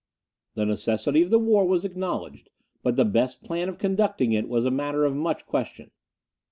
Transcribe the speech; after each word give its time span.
The 0.55 0.65
necessity 0.65 1.21
of 1.21 1.29
the 1.29 1.37
war 1.37 1.63
was 1.63 1.85
acknowledged, 1.85 2.49
but 2.81 2.95
the 2.95 3.05
best 3.05 3.43
plan 3.43 3.69
of 3.69 3.77
conducting 3.77 4.33
it 4.33 4.49
was 4.49 4.65
a 4.65 4.71
matter 4.71 5.05
of 5.05 5.15
much 5.15 5.45
question. 5.45 5.91